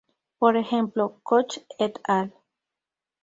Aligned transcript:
Por 0.39 0.55
ejemplo, 0.57 1.19
Koch 1.23 1.59
et 1.77 2.01
al. 2.05 2.31